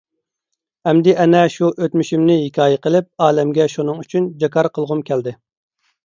[0.91, 5.35] ئەمدى ئەنە شۇ ئۆتمۈشۈمنى ھېكايە قىلىپ، ئالەمگە شۇنىڭ ئۈچۈن جاكار قىلغۇم كەلدى.